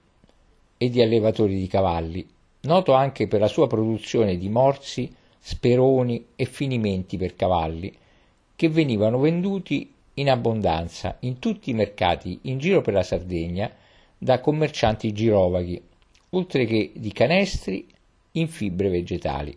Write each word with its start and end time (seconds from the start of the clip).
e 0.77 0.91
di 0.91 1.01
allevatori 1.01 1.59
di 1.59 1.67
cavalli, 1.67 2.29
noto 2.63 2.93
anche 2.93 3.27
per 3.27 3.41
la 3.41 3.49
sua 3.49 3.67
produzione 3.67 4.37
di 4.37 4.51
morsi, 4.51 5.11
speroni 5.39 6.27
e 6.37 6.45
finimenti 6.45 7.17
per 7.17 7.35
cavalli, 7.35 7.91
che 8.55 8.69
venivano 8.69 9.19
venduti 9.19 9.91
in 10.15 10.29
abbondanza 10.29 11.17
in 11.21 11.39
tutti 11.39 11.71
i 11.71 11.75
mercati 11.75 12.39
in 12.43 12.59
giro 12.59 12.83
per 12.83 12.93
la 12.93 13.03
Sardegna 13.03 13.73
da 14.19 14.41
commercianti 14.41 15.13
girovaghi, 15.13 15.81
oltre 16.31 16.67
che 16.67 16.93
di 16.95 17.13
canestri 17.13 17.87
in 18.33 18.49
fibre 18.49 18.91
vegetali. 18.91 19.57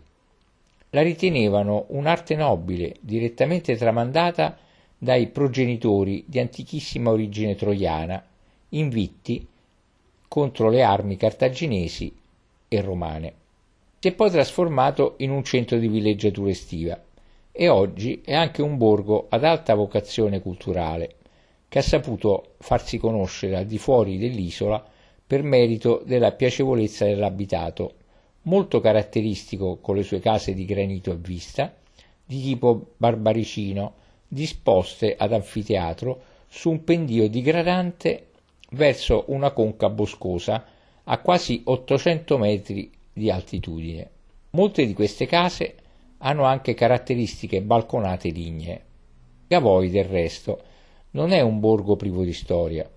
La 0.90 1.02
ritenevano 1.02 1.84
un'arte 1.88 2.36
nobile 2.36 2.96
direttamente 3.00 3.76
tramandata 3.76 4.56
dai 4.96 5.26
progenitori 5.26 6.24
di 6.26 6.38
antichissima 6.38 7.10
origine 7.10 7.54
troiana 7.54 8.24
invitti 8.70 9.46
contro 10.28 10.68
le 10.68 10.82
armi 10.82 11.16
cartaginesi 11.16 12.14
e 12.68 12.80
romane. 12.80 13.34
Si 13.98 14.08
è 14.08 14.14
poi 14.14 14.30
trasformato 14.30 15.14
in 15.18 15.30
un 15.30 15.44
centro 15.44 15.78
di 15.78 15.88
villeggiatura 15.88 16.50
estiva 16.50 16.98
e 17.52 17.68
oggi 17.68 18.22
è 18.24 18.34
anche 18.34 18.62
un 18.62 18.76
borgo 18.76 19.26
ad 19.28 19.44
alta 19.44 19.74
vocazione 19.74 20.40
culturale 20.40 21.16
che 21.68 21.78
ha 21.80 21.82
saputo 21.82 22.54
farsi 22.58 22.98
conoscere 22.98 23.56
al 23.56 23.66
di 23.66 23.78
fuori 23.78 24.18
dell'isola 24.18 24.84
per 25.26 25.42
merito 25.42 26.02
della 26.04 26.32
piacevolezza 26.32 27.04
dell'abitato, 27.04 27.94
molto 28.42 28.80
caratteristico 28.80 29.76
con 29.76 29.94
le 29.94 30.02
sue 30.02 30.18
case 30.18 30.54
di 30.54 30.64
granito 30.64 31.12
a 31.12 31.16
vista, 31.16 31.72
di 32.24 32.42
tipo 32.42 32.92
barbaricino, 32.96 33.94
disposte 34.26 35.14
ad 35.16 35.32
anfiteatro 35.32 36.22
su 36.48 36.70
un 36.70 36.82
pendio 36.82 37.28
digradante 37.28 38.29
verso 38.70 39.24
una 39.28 39.50
conca 39.50 39.88
boscosa 39.88 40.64
a 41.04 41.18
quasi 41.18 41.62
800 41.64 42.38
metri 42.38 42.90
di 43.12 43.30
altitudine. 43.30 44.10
Molte 44.50 44.86
di 44.86 44.94
queste 44.94 45.26
case 45.26 45.74
hanno 46.18 46.44
anche 46.44 46.74
caratteristiche 46.74 47.62
balconate 47.62 48.28
lignee. 48.30 48.84
Gavoi, 49.46 49.90
del 49.90 50.04
resto, 50.04 50.62
non 51.12 51.32
è 51.32 51.40
un 51.40 51.60
borgo 51.60 51.96
privo 51.96 52.22
di 52.22 52.32
storia. 52.32 52.88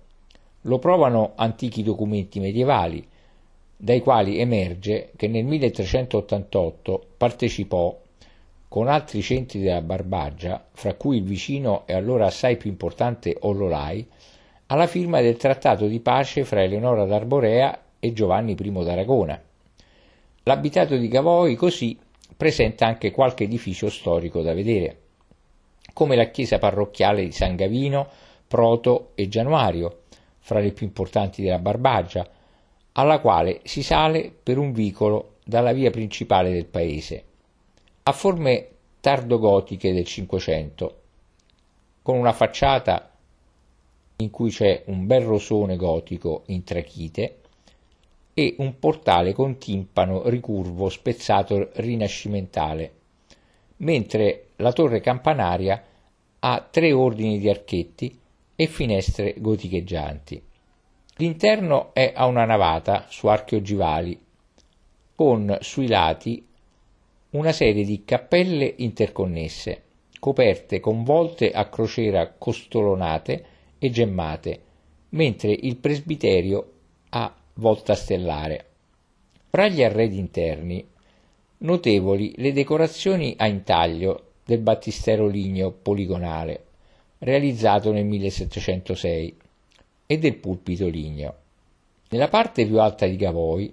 Lo 0.62 0.78
provano 0.78 1.32
antichi 1.34 1.82
documenti 1.82 2.38
medievali, 2.40 3.06
dai 3.76 4.00
quali 4.00 4.38
emerge 4.38 5.10
che 5.16 5.26
nel 5.28 5.44
1388 5.44 7.06
partecipò 7.16 8.00
con 8.68 8.88
altri 8.88 9.20
centri 9.22 9.60
della 9.60 9.82
Barbagia, 9.82 10.64
fra 10.72 10.94
cui 10.94 11.18
il 11.18 11.24
vicino 11.24 11.82
e 11.86 11.92
allora 11.94 12.26
assai 12.26 12.56
più 12.56 12.70
importante 12.70 13.36
Ollolai, 13.40 14.06
alla 14.66 14.86
firma 14.86 15.20
del 15.20 15.36
trattato 15.36 15.86
di 15.86 16.00
pace 16.00 16.44
fra 16.44 16.62
Eleonora 16.62 17.04
d'Arborea 17.04 17.80
e 18.00 18.12
Giovanni 18.12 18.56
I 18.58 18.84
d'Aragona. 18.84 19.40
L'abitato 20.44 20.96
di 20.96 21.08
Gavoi 21.08 21.54
così 21.54 21.98
presenta 22.36 22.86
anche 22.86 23.10
qualche 23.10 23.44
edificio 23.44 23.90
storico 23.90 24.42
da 24.42 24.54
vedere, 24.54 24.98
come 25.92 26.16
la 26.16 26.30
chiesa 26.30 26.58
parrocchiale 26.58 27.24
di 27.24 27.32
San 27.32 27.56
Gavino, 27.56 28.08
Proto 28.48 29.10
e 29.14 29.28
Januario, 29.28 30.00
fra 30.38 30.60
le 30.60 30.72
più 30.72 30.86
importanti 30.86 31.42
della 31.42 31.58
Barbagia, 31.58 32.26
alla 32.92 33.18
quale 33.20 33.60
si 33.64 33.82
sale 33.82 34.30
per 34.30 34.58
un 34.58 34.72
vicolo 34.72 35.36
dalla 35.44 35.72
via 35.72 35.90
principale 35.90 36.52
del 36.52 36.66
paese. 36.66 37.24
Ha 38.02 38.12
forme 38.12 38.68
tardogotiche 39.00 39.92
del 39.92 40.04
Cinquecento, 40.04 41.00
con 42.02 42.18
una 42.18 42.32
facciata 42.32 43.13
in 44.16 44.30
cui 44.30 44.50
c'è 44.50 44.84
un 44.86 45.06
bel 45.06 45.22
rosone 45.22 45.76
gotico 45.76 46.44
in 46.46 46.62
trachite 46.64 47.38
e 48.34 48.56
un 48.58 48.78
portale 48.78 49.32
con 49.32 49.58
timpano 49.58 50.28
ricurvo 50.28 50.88
spezzato 50.88 51.70
rinascimentale, 51.74 52.92
mentre 53.78 54.48
la 54.56 54.72
torre 54.72 55.00
campanaria 55.00 55.82
ha 56.40 56.68
tre 56.70 56.92
ordini 56.92 57.38
di 57.38 57.48
archetti 57.48 58.18
e 58.56 58.66
finestre 58.66 59.34
goticheggianti. 59.38 60.42
L'interno 61.16 61.94
è 61.94 62.12
a 62.14 62.26
una 62.26 62.44
navata 62.44 63.06
su 63.08 63.28
archi 63.28 63.54
ogivali, 63.54 64.20
con 65.14 65.56
sui 65.60 65.86
lati 65.86 66.44
una 67.30 67.52
serie 67.52 67.84
di 67.84 68.04
cappelle 68.04 68.74
interconnesse, 68.78 69.82
coperte 70.18 70.80
con 70.80 71.04
volte 71.04 71.50
a 71.50 71.68
crociera 71.68 72.32
costolonate 72.36 73.46
e 73.78 73.90
gemmate, 73.90 74.60
mentre 75.10 75.52
il 75.52 75.76
presbiterio 75.76 76.72
ha 77.10 77.34
volta 77.54 77.94
stellare. 77.94 78.66
Fra 79.50 79.68
gli 79.68 79.82
arredi 79.82 80.18
interni, 80.18 80.86
notevoli 81.58 82.34
le 82.36 82.52
decorazioni 82.52 83.34
a 83.38 83.46
intaglio 83.46 84.32
del 84.44 84.58
battistero 84.58 85.26
ligneo 85.26 85.70
poligonale, 85.70 86.64
realizzato 87.18 87.92
nel 87.92 88.04
1706, 88.04 89.36
e 90.06 90.18
del 90.18 90.36
pulpito 90.36 90.86
ligneo. 90.88 91.34
Nella 92.10 92.28
parte 92.28 92.66
più 92.66 92.80
alta 92.80 93.06
di 93.06 93.16
Gavoi 93.16 93.72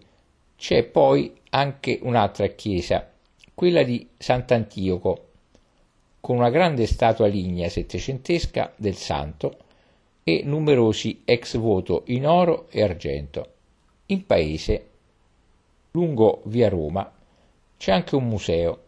c'è 0.55 0.83
poi 0.83 1.33
anche 1.49 1.99
un'altra 2.01 2.47
chiesa, 2.47 3.09
quella 3.53 3.83
di 3.83 4.07
Sant'Antioco, 4.17 5.27
con 6.19 6.37
una 6.37 6.49
grande 6.49 6.85
statua 6.85 7.27
lignea 7.27 7.67
settecentesca 7.67 8.71
del 8.75 8.95
santo 8.95 9.57
e 10.23 10.41
numerosi 10.45 11.21
ex 11.25 11.57
voto 11.57 12.03
in 12.07 12.27
oro 12.27 12.67
e 12.69 12.83
argento. 12.83 13.53
In 14.07 14.25
paese, 14.25 14.87
lungo 15.91 16.41
via 16.45 16.69
Roma, 16.69 17.11
c'è 17.77 17.91
anche 17.91 18.15
un 18.15 18.27
museo, 18.27 18.79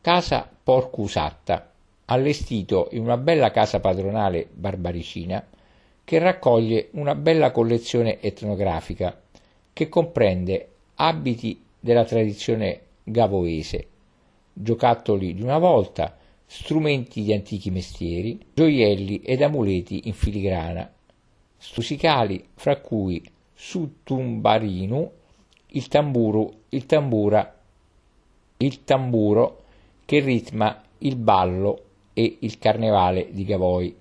Casa 0.00 0.48
Porcusatta, 0.62 1.72
allestito 2.06 2.88
in 2.92 3.02
una 3.02 3.16
bella 3.16 3.50
casa 3.50 3.80
padronale 3.80 4.46
barbaricina 4.52 5.44
che 6.04 6.18
raccoglie 6.18 6.88
una 6.92 7.14
bella 7.16 7.50
collezione 7.50 8.20
etnografica 8.20 9.20
che 9.72 9.88
comprende 9.88 10.68
abiti 10.96 11.64
della 11.80 12.04
tradizione 12.04 12.80
gavoese, 13.02 13.86
giocattoli 14.52 15.34
di 15.34 15.42
una 15.42 15.58
volta, 15.58 16.16
strumenti 16.46 17.22
di 17.22 17.32
antichi 17.32 17.70
mestieri, 17.70 18.38
gioielli 18.54 19.20
ed 19.20 19.42
amuleti 19.42 20.02
in 20.06 20.14
filigrana, 20.14 20.90
stusicali 21.58 22.42
fra 22.54 22.80
cui 22.80 23.22
Sutumbarinu, 23.52 25.10
il 25.68 25.88
tamburo, 25.88 26.52
il 26.68 26.86
tambura, 26.86 27.58
il 28.58 28.84
tamburo 28.84 29.64
che 30.04 30.20
ritma 30.20 30.82
il 30.98 31.16
ballo 31.16 31.84
e 32.12 32.38
il 32.40 32.58
carnevale 32.58 33.28
di 33.30 33.44
Gavoi. 33.44 33.96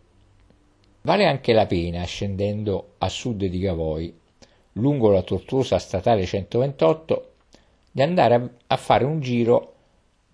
Vale 1.01 1.25
anche 1.25 1.53
la 1.53 1.65
pena, 1.65 2.03
scendendo 2.03 2.94
a 3.00 3.09
sud 3.09 3.45
di 3.45 3.59
Gavoi, 3.59 4.13
lungo 4.74 5.09
la 5.09 5.21
tortuosa 5.21 5.80
statale 5.80 6.25
128, 6.25 7.31
di 7.91 8.01
andare 8.01 8.57
a 8.68 8.77
fare 8.77 9.06
un 9.06 9.19
giro 9.21 9.75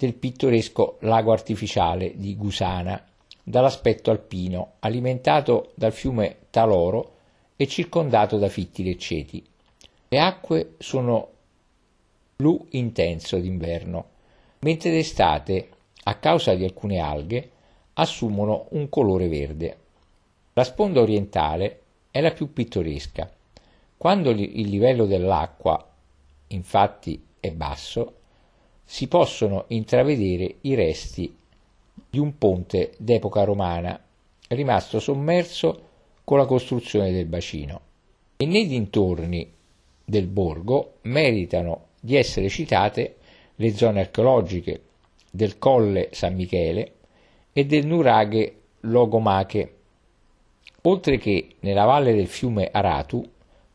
del 0.02 0.16
pittoresco 0.16 0.98
lago 1.02 1.32
artificiale 1.32 2.14
di 2.16 2.36
Gusana, 2.36 3.06
dall'aspetto 3.44 4.10
alpino, 4.10 4.74
alimentato 4.80 5.74
dal 5.76 5.94
fiume 5.94 6.38
Taloro 6.50 7.18
e 7.56 7.68
circondato 7.68 8.40
da 8.40 8.50
fitti 8.50 8.84
lecceti. 8.84 9.46
Le 10.08 10.20
acque 10.20 10.74
sono 10.80 11.30
blu 12.36 12.66
intenso 12.72 13.38
d'inverno, 13.38 14.06
mentre 14.62 14.90
d'estate, 14.90 15.70
a 16.06 16.16
causa 16.16 16.56
di 16.56 16.64
alcune 16.64 16.98
alghe, 16.98 17.52
assumono 17.94 18.70
un 18.72 18.90
colore 18.90 19.28
verde. 19.28 19.78
La 20.54 20.64
sponda 20.64 21.00
orientale 21.00 21.82
è 22.10 22.22
la 22.22 22.32
più 22.32 22.52
pittoresca. 22.52 23.32
Quando 23.98 24.32
il 24.32 24.68
livello 24.68 25.06
dell'acqua, 25.06 25.88
infatti, 26.48 27.24
è 27.40 27.52
basso, 27.52 28.16
si 28.92 29.08
possono 29.08 29.64
intravedere 29.70 30.56
i 30.64 30.76
resti 30.76 31.34
di 32.10 32.20
un 32.20 32.38
ponte 32.38 32.92
d'epoca 32.98 33.46
romana 33.46 33.98
rimasto 34.50 35.00
sommerso 35.00 35.88
con 36.26 36.38
la 36.38 36.46
costruzione 36.46 37.14
del 37.14 37.26
bacino. 37.26 37.80
E 38.36 38.46
nei 38.46 38.68
dintorni 38.68 39.50
del 40.04 40.28
borgo 40.28 40.96
meritano 41.04 41.86
di 42.02 42.18
essere 42.18 42.50
citate 42.50 43.16
le 43.56 43.74
zone 43.74 44.02
archeologiche 44.02 44.82
del 45.32 45.58
Colle 45.58 46.10
San 46.12 46.36
Michele 46.36 46.96
e 47.54 47.66
del 47.66 47.86
nuraghe 47.86 48.56
Logomache, 48.82 49.76
oltre 50.82 51.18
che 51.18 51.56
nella 51.62 51.86
valle 51.86 52.14
del 52.14 52.28
fiume 52.28 52.68
Aratu 52.70 53.24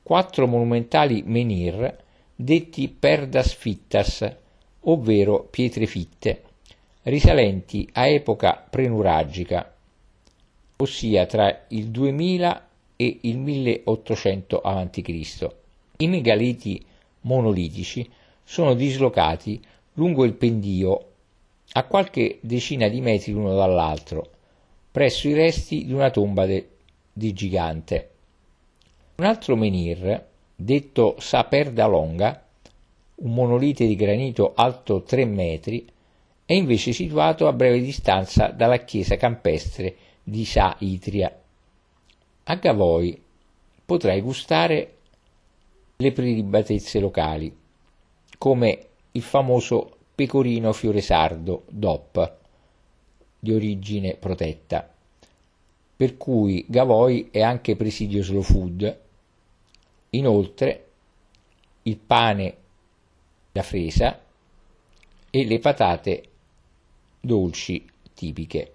quattro 0.03 0.47
monumentali 0.47 1.23
menhir 1.25 2.05
detti 2.35 2.89
perdas 2.89 3.55
fittas, 3.55 4.45
ovvero 4.89 5.47
pietre 5.51 5.87
fitte, 5.87 6.43
risalenti 7.03 7.89
a 7.93 8.09
epoca 8.09 8.65
prenuragica, 8.69 9.73
ossia 10.77 11.27
tra 11.27 11.65
il 11.69 11.89
2000 11.89 12.69
e 12.97 13.19
il 13.23 13.39
1800 13.39 14.61
a.C. 14.61 15.49
I 15.99 16.07
megaliti 16.09 16.85
monolitici 17.23 18.09
sono 18.43 18.75
dislocati 18.75 19.61
lungo 19.95 20.25
il 20.25 20.35
pendio 20.35 21.05
a 21.73 21.85
qualche 21.85 22.39
decina 22.41 22.89
di 22.89 23.01
metri 23.01 23.33
l'uno 23.33 23.55
dall'altro, 23.55 24.31
presso 24.91 25.29
i 25.29 25.35
resti 25.35 25.85
di 25.85 25.93
una 25.93 26.11
tomba 26.11 26.47
de- 26.47 26.69
di 27.13 27.33
gigante. 27.33 28.11
Un 29.17 29.25
altro 29.25 29.57
menhir 29.57 30.25
detto 30.55 31.17
Saperda 31.19 31.87
Longa, 31.87 32.46
un 33.17 33.33
monolite 33.35 33.87
di 33.87 33.97
granito 33.97 34.53
alto 34.55 35.03
3 35.03 35.25
metri, 35.25 35.87
è 36.45 36.53
invece 36.53 36.93
situato 36.93 37.47
a 37.47 37.53
breve 37.53 37.81
distanza 37.81 38.49
dalla 38.49 38.79
chiesa 38.79 39.17
campestre 39.17 39.97
di 40.23 40.45
Sa 40.45 40.77
Itria. 40.81 41.35
A 42.45 42.55
Gavoi 42.55 43.21
potrai 43.85 44.21
gustare 44.21 44.95
le 45.97 46.13
prelibatezze 46.13 47.01
locali, 47.01 47.55
come 48.39 48.87
il 49.13 49.23
famoso 49.23 49.97
pecorino 50.15 50.73
fiore 50.73 51.01
sardo 51.01 51.65
DOP, 51.69 52.35
di 53.39 53.53
origine 53.53 54.15
protetta, 54.15 54.89
per 55.97 56.17
cui 56.17 56.65
Gavoi 56.69 57.29
è 57.31 57.43
anche 57.43 57.77
presidio 57.77 58.23
slow 58.23 58.43
food 58.43 59.05
Inoltre 60.11 60.85
il 61.83 61.97
pane 61.99 62.57
da 63.57 63.63
fresa 63.63 64.21
e 65.31 65.45
le 65.47 65.59
patate 65.61 66.25
dolci 67.19 67.87
tipiche 68.13 68.73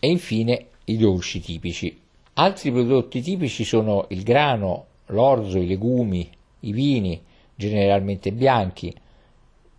e 0.00 0.08
infine 0.08 0.66
i 0.86 0.96
dolci 0.96 1.38
tipici. 1.38 1.96
Altri 2.34 2.72
prodotti 2.72 3.20
tipici 3.20 3.62
sono 3.62 4.06
il 4.10 4.24
grano, 4.24 4.86
l'orzo, 5.06 5.58
i 5.58 5.66
legumi, 5.68 6.28
i 6.60 6.72
vini, 6.72 7.22
generalmente 7.54 8.32
bianchi, 8.32 8.92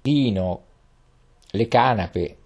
vino, 0.01 0.63
le 1.51 1.67
canape, 1.67 2.37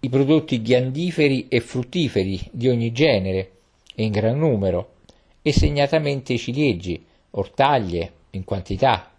i 0.00 0.08
prodotti 0.08 0.60
ghiandiferi 0.60 1.46
e 1.48 1.60
fruttiferi 1.60 2.48
di 2.50 2.68
ogni 2.68 2.90
genere 2.90 3.52
e 3.94 4.02
in 4.04 4.10
gran 4.10 4.38
numero, 4.38 4.94
e 5.40 5.52
segnatamente 5.52 6.32
i 6.32 6.38
ciliegi, 6.38 7.04
ortaglie 7.30 8.12
in 8.30 8.44
quantità, 8.44 9.12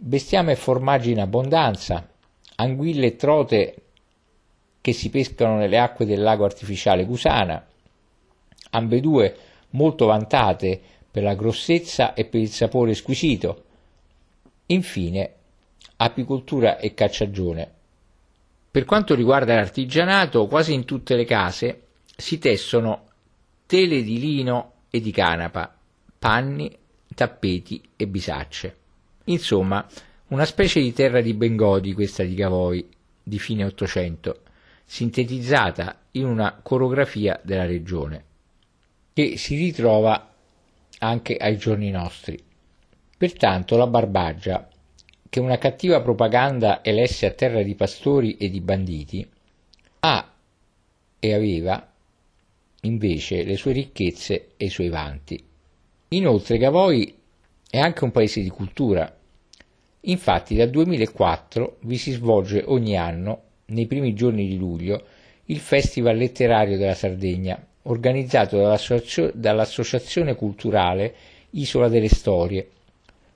bestiame 0.00 0.52
e 0.52 0.56
formaggi 0.56 1.10
in 1.10 1.20
abbondanza, 1.20 2.08
anguille 2.56 3.06
e 3.06 3.16
trote 3.16 3.82
che 4.80 4.92
si 4.92 5.10
pescano 5.10 5.56
nelle 5.56 5.78
acque 5.78 6.06
del 6.06 6.22
lago 6.22 6.44
artificiale 6.44 7.04
Cusana, 7.04 7.66
ambedue 8.70 9.36
molto 9.70 10.06
vantate 10.06 10.80
per 11.10 11.24
la 11.24 11.34
grossezza 11.34 12.14
e 12.14 12.24
per 12.26 12.40
il 12.40 12.48
sapore 12.48 12.94
squisito. 12.94 13.64
Infine, 14.66 15.32
apicoltura 15.96 16.78
e 16.78 16.94
cacciagione. 16.94 17.72
Per 18.70 18.84
quanto 18.84 19.16
riguarda 19.16 19.56
l'artigianato, 19.56 20.46
quasi 20.46 20.74
in 20.74 20.84
tutte 20.84 21.16
le 21.16 21.24
case 21.24 21.86
si 22.16 22.38
tessono 22.38 23.06
tele 23.66 24.02
di 24.02 24.20
lino 24.20 24.72
e 24.90 25.00
di 25.00 25.10
canapa, 25.10 25.76
panni, 26.18 26.74
tappeti 27.14 27.82
e 27.96 28.06
bisacce. 28.06 28.76
Insomma, 29.28 29.86
una 30.28 30.44
specie 30.44 30.80
di 30.80 30.92
terra 30.92 31.20
di 31.20 31.34
Bengodi 31.34 31.92
questa 31.92 32.22
di 32.22 32.34
Gavoi, 32.34 32.86
di 33.22 33.38
fine 33.38 33.64
Ottocento, 33.64 34.40
sintetizzata 34.84 36.00
in 36.12 36.24
una 36.24 36.58
coreografia 36.62 37.38
della 37.42 37.66
regione, 37.66 38.24
che 39.12 39.36
si 39.36 39.56
ritrova 39.56 40.32
anche 41.00 41.36
ai 41.36 41.58
giorni 41.58 41.90
nostri. 41.90 42.42
Pertanto 43.18 43.76
la 43.76 43.86
Barbaggia, 43.86 44.66
che 45.28 45.40
una 45.40 45.58
cattiva 45.58 46.00
propaganda 46.00 46.82
elesse 46.82 47.26
a 47.26 47.32
terra 47.32 47.62
di 47.62 47.74
pastori 47.74 48.36
e 48.38 48.48
di 48.48 48.60
banditi, 48.60 49.28
ha 50.00 50.32
e 51.20 51.34
aveva 51.34 51.86
invece 52.82 53.42
le 53.42 53.56
sue 53.56 53.72
ricchezze 53.72 54.52
e 54.56 54.66
i 54.66 54.70
suoi 54.70 54.88
vanti. 54.88 55.44
Inoltre 56.08 56.56
Gavoi 56.56 57.16
è 57.70 57.78
anche 57.78 58.04
un 58.04 58.10
paese 58.10 58.40
di 58.40 58.48
cultura. 58.48 59.17
Infatti 60.02 60.54
dal 60.54 60.70
2004 60.70 61.78
vi 61.80 61.96
si 61.96 62.12
svolge 62.12 62.62
ogni 62.66 62.96
anno, 62.96 63.42
nei 63.66 63.86
primi 63.86 64.14
giorni 64.14 64.46
di 64.46 64.56
luglio, 64.56 65.04
il 65.46 65.58
Festival 65.58 66.16
letterario 66.16 66.76
della 66.76 66.94
Sardegna, 66.94 67.60
organizzato 67.82 68.58
dall'Associazione 69.34 70.34
Culturale 70.34 71.14
Isola 71.50 71.88
delle 71.88 72.08
Storie, 72.08 72.68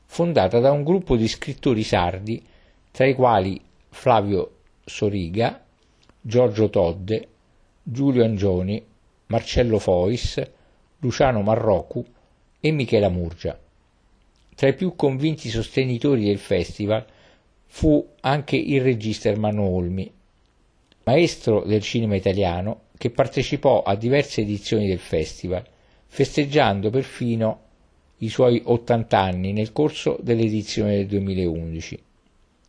fondata 0.05 0.61
da 0.61 0.71
un 0.71 0.85
gruppo 0.85 1.17
di 1.17 1.27
scrittori 1.27 1.83
sardi, 1.83 2.43
tra 2.91 3.07
i 3.07 3.15
quali 3.15 3.61
Flavio 3.89 4.57
Soriga, 4.85 5.65
Giorgio 6.21 6.71
Todde, 6.71 7.29
Giulio 7.83 8.23
Angioni, 8.23 8.85
Marcello 9.27 9.79
Fois, 9.79 10.41
Luciano 10.99 11.43
Marrocu 11.43 12.05
e 12.61 12.71
Michela 12.71 13.09
Murgia. 13.09 13.59
Tra 14.55 14.69
i 14.69 14.75
più 14.75 14.95
convinti 14.95 15.49
sostenitori 15.49 16.25
del 16.25 16.39
festival 16.39 17.05
fu 17.67 18.07
anche 18.21 18.57
il 18.57 18.81
regista 18.81 19.29
Ermanno 19.29 19.63
Olmi, 19.63 20.13
maestro 21.05 21.65
del 21.65 21.81
cinema 21.81 22.15
italiano 22.17 22.83
che 22.97 23.11
partecipò 23.11 23.83
a 23.83 23.97
diverse 23.97 24.43
edizioni 24.43 24.87
del 24.87 24.99
festival, 24.99 25.65
festeggiando 26.07 26.91
perfino 26.91 27.61
i 28.19 28.29
suoi 28.29 28.63
80 28.65 29.19
anni 29.19 29.53
nel 29.53 29.73
corso 29.73 30.19
dell'edizione 30.21 30.97
del 30.97 31.07
2011. 31.07 32.03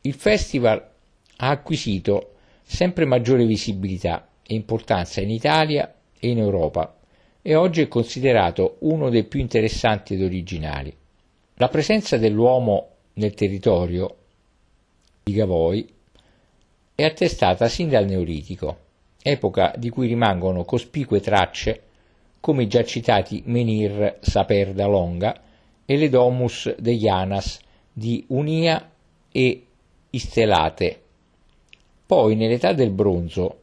Il 0.01 0.13
festival 0.13 0.89
ha 1.37 1.49
acquisito 1.49 2.35
sempre 2.63 3.05
maggiore 3.05 3.45
visibilità 3.45 4.27
e 4.41 4.55
importanza 4.55 5.21
in 5.21 5.29
Italia 5.29 5.93
e 6.17 6.29
in 6.29 6.39
Europa 6.39 6.97
e 7.41 7.55
oggi 7.55 7.81
è 7.81 7.87
considerato 7.87 8.77
uno 8.79 9.09
dei 9.09 9.25
più 9.25 9.39
interessanti 9.39 10.13
ed 10.13 10.23
originali. 10.23 10.95
La 11.57 11.67
presenza 11.67 12.17
dell'uomo 12.17 12.87
nel 13.13 13.35
territorio 13.35 14.15
di 15.21 15.33
Gavoi 15.33 15.87
è 16.95 17.03
attestata 17.03 17.67
sin 17.67 17.89
dal 17.89 18.07
Neolitico, 18.07 18.77
epoca 19.21 19.71
di 19.77 19.89
cui 19.89 20.07
rimangono 20.07 20.63
cospicue 20.63 21.19
tracce 21.19 21.81
come 22.39 22.63
i 22.63 22.67
già 22.67 22.83
citati 22.83 23.43
menhir 23.45 24.17
Saperda 24.19 24.87
Longa 24.87 25.41
e 25.85 25.95
le 25.95 26.09
domus 26.09 26.75
degli 26.77 27.07
Anas 27.07 27.59
di 27.91 28.25
Unia 28.29 28.89
e 29.31 29.65
Istelate. 30.09 31.01
Poi 32.03 32.35
nell'età 32.35 32.73
del 32.73 32.89
bronzo, 32.89 33.59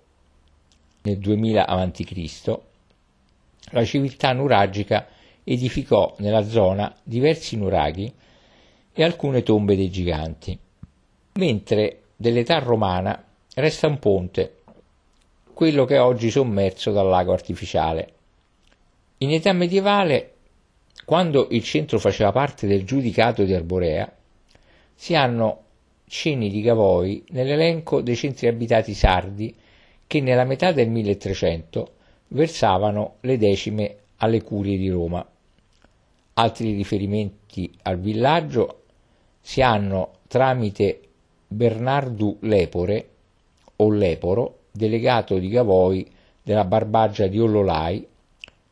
nel 1.02 1.18
2000 1.18 1.66
a.C., 1.66 2.58
la 3.72 3.84
civiltà 3.84 4.32
nuragica 4.32 5.08
edificò 5.52 6.14
nella 6.18 6.44
zona 6.44 6.94
diversi 7.02 7.56
nuraghi 7.56 8.12
e 8.92 9.02
alcune 9.02 9.42
tombe 9.42 9.74
dei 9.74 9.90
giganti, 9.90 10.56
mentre 11.34 12.02
dell'età 12.14 12.60
romana 12.60 13.24
resta 13.54 13.88
un 13.88 13.98
ponte, 13.98 14.58
quello 15.52 15.84
che 15.86 15.96
è 15.96 16.00
oggi 16.00 16.30
sommerso 16.30 16.92
dal 16.92 17.08
lago 17.08 17.32
artificiale. 17.32 18.12
In 19.18 19.32
età 19.32 19.52
medievale, 19.52 20.34
quando 21.04 21.48
il 21.50 21.64
centro 21.64 21.98
faceva 21.98 22.30
parte 22.30 22.68
del 22.68 22.84
giudicato 22.84 23.42
di 23.42 23.52
Arborea, 23.52 24.10
si 24.94 25.16
hanno 25.16 25.62
cenni 26.06 26.48
di 26.48 26.60
Gavoi 26.62 27.24
nell'elenco 27.30 28.02
dei 28.02 28.14
centri 28.14 28.46
abitati 28.46 28.94
sardi 28.94 29.52
che 30.06 30.20
nella 30.20 30.44
metà 30.44 30.70
del 30.70 30.88
1300 30.88 31.92
versavano 32.28 33.16
le 33.20 33.36
decime 33.36 33.96
alle 34.18 34.42
curie 34.42 34.76
di 34.76 34.88
Roma. 34.88 35.26
Altri 36.40 36.72
riferimenti 36.72 37.70
al 37.82 37.98
villaggio 37.98 38.84
si 39.42 39.60
hanno 39.60 40.12
tramite 40.26 41.00
Bernardo 41.46 42.36
Lepore 42.40 43.08
o 43.76 43.90
Leporo, 43.90 44.60
delegato 44.70 45.36
di 45.36 45.50
Gavoi 45.50 46.10
della 46.42 46.64
Barbagia 46.64 47.26
di 47.26 47.38
Ollolai 47.38 48.06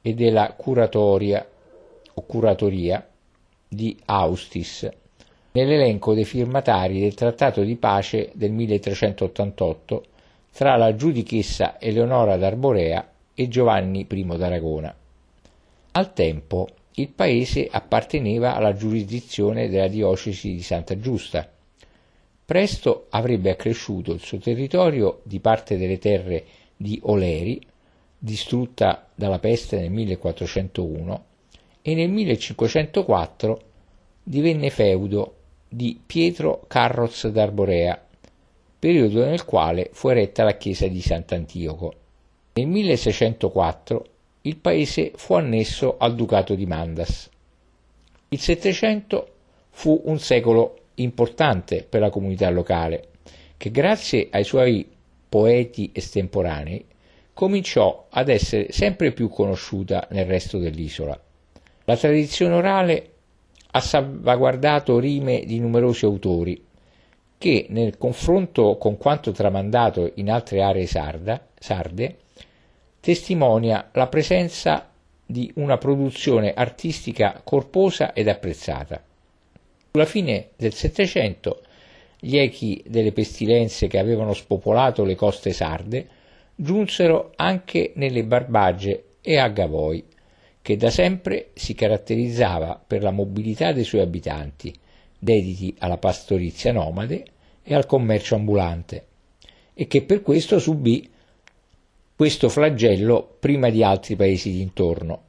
e 0.00 0.14
della 0.14 0.54
curatoria 0.56 1.46
o 2.14 2.22
curatoria 2.22 3.06
di 3.68 3.94
Austis, 4.06 4.88
nell'elenco 5.52 6.14
dei 6.14 6.25
firmatari 6.25 7.00
del 7.00 7.12
trattato 7.12 7.60
di 7.60 7.76
pace 7.76 8.30
del 8.32 8.52
1388 8.52 10.04
tra 10.54 10.75
la 10.76 10.94
giudichessa 10.94 11.78
Eleonora 11.78 12.38
d'Arborea 12.38 13.10
e 13.34 13.46
Giovanni 13.48 14.06
I 14.08 14.26
d'Aragona. 14.38 14.94
Al 15.92 16.12
tempo 16.14 16.68
il 17.00 17.09
paese 17.09 17.69
apparteneva 17.71 18.55
alla 18.55 18.75
giurisdizione 18.75 19.69
della 19.69 19.88
diocesi 19.88 20.52
di 20.52 20.62
Santa 20.62 20.99
Giusta. 20.99 21.49
Presto 22.45 23.07
avrebbe 23.11 23.50
accresciuto 23.50 24.12
il 24.12 24.21
suo 24.21 24.38
territorio 24.38 25.21
di 25.23 25.38
parte 25.38 25.76
delle 25.76 25.99
terre 25.99 26.45
di 26.76 26.99
Oleri, 27.05 27.61
distrutta 28.19 29.09
dalla 29.14 29.38
peste 29.38 29.78
nel 29.78 29.90
1401, 29.90 31.25
e 31.83 31.95
nel 31.95 32.11
1504 32.11 33.61
divenne 34.23 34.71
feudo 34.71 35.35
di 35.69 36.00
Pietro 36.05 36.64
Carroz 36.67 37.28
d'Arborea, 37.28 38.02
periodo 38.78 39.25
nel 39.25 39.45
quale 39.45 39.90
fu 39.93 40.09
eretta 40.09 40.43
la 40.43 40.57
chiesa 40.57 40.87
di 40.87 41.00
Sant'Antioco. 41.00 41.95
Nel 42.55 42.67
1604 42.67 44.07
il 44.49 44.57
paese 44.57 45.12
fu 45.14 45.35
annesso 45.35 45.97
al 45.99 46.14
ducato 46.14 46.55
di 46.55 46.64
Mandas. 46.64 47.28
Il 48.31 48.40
Settecento 48.40 49.35
fu 49.69 50.00
un 50.07 50.19
secolo 50.19 50.78
importante 50.95 51.87
per 51.87 52.00
la 52.00 52.09
comunità 52.09 52.49
locale, 52.49 53.09
che 53.59 53.71
grazie 53.71 54.28
ai 54.31 54.45
suoi 54.45 54.88
poeti 55.28 55.90
estemporanei 55.93 56.83
cominciò 57.35 58.07
ad 58.09 58.31
essere 58.31 58.73
sempre 58.73 59.12
più 59.12 59.28
conosciuta 59.28 60.09
nel 60.12 60.25
resto 60.25 60.59
dell'isola. 60.59 61.21
La 61.85 61.97
tradizione 61.97 62.55
orale 62.55 63.11
ha 63.71 63.81
salvaguardato 63.81 64.99
rime 64.99 65.45
di 65.45 65.61
numerosi 65.61 66.07
autori 66.07 66.64
che, 67.37 67.67
nel 67.69 67.99
confronto 67.99 68.78
con 68.78 68.97
quanto 68.97 69.31
tramandato 69.31 70.11
in 70.14 70.31
altre 70.31 70.62
aree 70.62 70.87
sarda, 70.87 71.47
sarde, 71.57 72.17
testimonia 73.00 73.90
la 73.93 74.07
presenza 74.07 74.90
di 75.25 75.50
una 75.57 75.76
produzione 75.76 76.55
artistica 76.55 77.40
corposa 77.45 78.12
ed 78.12 78.28
apprezzata. 78.28 79.02
Sulla 79.90 80.07
fine 80.07 80.49
del 80.57 80.73
Settecento 80.73 81.62
gli 82.19 82.37
echi 82.37 82.83
delle 82.87 83.12
pestilenze 83.12 83.87
che 83.87 83.99
avevano 83.99 84.33
spopolato 84.33 85.05
le 85.05 85.14
coste 85.14 85.52
sarde 85.52 86.09
giunsero 86.55 87.33
anche 87.37 87.93
nelle 87.95 88.25
Barbagie 88.25 89.05
e 89.21 89.38
a 89.38 89.49
Gavoi, 89.49 90.05
che 90.61 90.76
da 90.76 90.90
sempre 90.90 91.50
si 91.55 91.75
caratterizzava 91.75 92.83
per 92.85 93.02
la 93.02 93.12
mobilità 93.12 93.73
dei 93.73 93.85
suoi 93.85 94.00
abitanti, 94.00 94.75
dediti 95.17 95.75
alla 95.78 95.99
pastorizia 95.99 96.73
nomade 96.73 97.25
e 97.62 97.75
al 97.75 97.87
commercio 97.87 98.35
ambulante, 98.35 99.07
e 99.75 99.87
che 99.87 100.02
per 100.02 100.23
questo 100.23 100.59
subì 100.59 101.09
questo 102.18 102.48
flagello 102.48 103.37
prima 103.38 103.70
di 103.70 103.84
altri 103.84 104.16
paesi 104.16 104.50
d'intorno. 104.50 105.22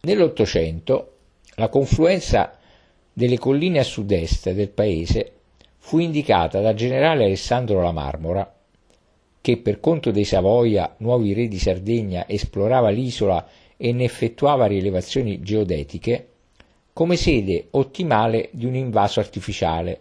Nell'Ottocento 0.00 1.16
la 1.56 1.68
confluenza 1.68 2.56
delle 3.12 3.36
colline 3.36 3.80
a 3.80 3.82
sud-est 3.82 4.52
del 4.52 4.70
paese 4.70 5.32
fu 5.76 5.98
indicata 5.98 6.62
dal 6.62 6.72
generale 6.72 7.24
Alessandro 7.24 7.82
La 7.82 7.92
Marmora, 7.92 8.50
che 9.42 9.58
per 9.58 9.80
conto 9.80 10.10
dei 10.10 10.24
Savoia, 10.24 10.94
nuovi 11.00 11.34
re 11.34 11.46
di 11.46 11.58
Sardegna, 11.58 12.26
esplorava 12.26 12.88
l'isola 12.88 13.46
e 13.76 13.92
ne 13.92 14.04
effettuava 14.04 14.64
rilevazioni 14.64 15.42
geodetiche, 15.42 16.28
come 16.94 17.16
sede 17.16 17.66
ottimale 17.72 18.48
di 18.52 18.64
un 18.64 18.76
invaso 18.76 19.20
artificiale 19.20 20.00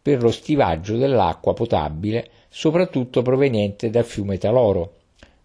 per 0.00 0.22
lo 0.22 0.30
stivaggio 0.30 0.96
dell'acqua 0.96 1.54
potabile, 1.54 2.30
soprattutto 2.48 3.22
proveniente 3.22 3.90
dal 3.90 4.04
fiume 4.04 4.38
Taloro, 4.38 4.98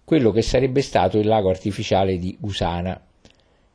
quello 0.05 0.31
che 0.31 0.43
sarebbe 0.43 0.81
stato 0.81 1.17
il 1.17 1.25
lago 1.25 1.49
artificiale 1.49 2.17
di 2.19 2.37
Usana, 2.41 3.01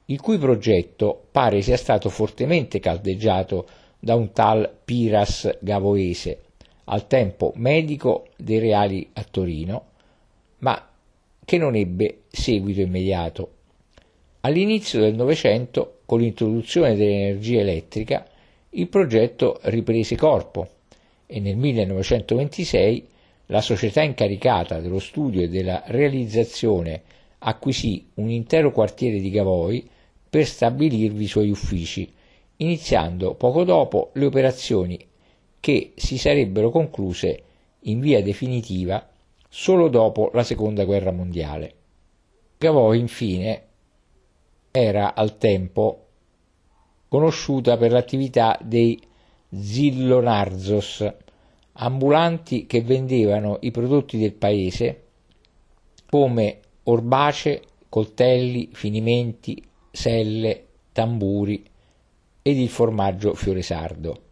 il 0.06 0.20
cui 0.20 0.38
progetto 0.38 1.26
pare 1.30 1.60
sia 1.60 1.76
stato 1.76 2.08
fortemente 2.08 2.78
caldeggiato 2.78 3.66
da 3.98 4.14
un 4.14 4.32
tal 4.32 4.72
Piras 4.84 5.58
Gavoese, 5.60 6.38
al 6.84 7.06
tempo 7.06 7.52
medico 7.56 8.28
dei 8.36 8.60
reali 8.60 9.10
a 9.12 9.24
Torino, 9.28 9.84
ma 10.58 10.88
che 11.44 11.58
non 11.58 11.74
ebbe 11.74 12.22
seguito 12.30 12.80
immediato. 12.80 13.50
All'inizio 14.42 15.00
del 15.00 15.14
Novecento, 15.14 15.98
con 16.06 16.20
l'introduzione 16.20 16.94
dell'energia 16.94 17.60
elettrica, 17.60 18.24
il 18.70 18.88
progetto 18.88 19.58
riprese 19.62 20.16
corpo 20.16 20.68
e 21.26 21.40
nel 21.40 21.56
1926 21.56 23.06
la 23.50 23.60
società 23.60 24.02
incaricata 24.02 24.80
dello 24.80 25.00
studio 25.00 25.42
e 25.42 25.48
della 25.48 25.82
realizzazione 25.86 27.02
acquisì 27.38 28.06
un 28.14 28.30
intero 28.30 28.70
quartiere 28.70 29.18
di 29.18 29.30
Gavoi 29.30 29.88
per 30.30 30.46
stabilirvi 30.46 31.24
i 31.24 31.28
suoi 31.28 31.50
uffici, 31.50 32.10
iniziando 32.56 33.34
poco 33.34 33.64
dopo 33.64 34.10
le 34.14 34.26
operazioni 34.26 34.98
che 35.58 35.92
si 35.96 36.16
sarebbero 36.16 36.70
concluse 36.70 37.42
in 37.80 37.98
via 37.98 38.22
definitiva 38.22 39.08
solo 39.48 39.88
dopo 39.88 40.30
la 40.32 40.44
seconda 40.44 40.84
guerra 40.84 41.10
mondiale. 41.10 41.74
Gavoi 42.56 43.00
infine 43.00 43.62
era 44.70 45.14
al 45.14 45.38
tempo 45.38 46.06
conosciuta 47.08 47.76
per 47.76 47.90
l'attività 47.90 48.56
dei 48.62 49.00
Zillonarzos, 49.52 51.12
ambulanti 51.82 52.66
che 52.66 52.82
vendevano 52.82 53.58
i 53.60 53.70
prodotti 53.70 54.18
del 54.18 54.34
paese 54.34 55.04
come 56.08 56.60
orbace, 56.84 57.62
coltelli, 57.88 58.68
finimenti, 58.72 59.62
selle, 59.90 60.66
tamburi 60.92 61.64
ed 62.42 62.58
il 62.58 62.68
formaggio 62.68 63.34
fioresardo. 63.34 64.22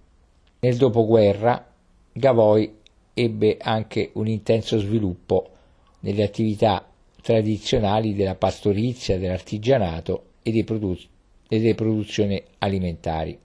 Nel 0.61 0.77
dopoguerra 0.77 1.65
Gavoi 2.13 2.77
ebbe 3.15 3.57
anche 3.61 4.11
un 4.15 4.27
intenso 4.27 4.79
sviluppo 4.79 5.51
nelle 6.01 6.25
attività 6.25 6.87
tradizionali 7.23 8.15
della 8.15 8.35
pastorizia, 8.35 9.19
dell'artigianato 9.19 10.25
e 10.43 10.51
delle 11.49 11.75
produzioni 11.75 12.43
alimentari. 12.59 13.39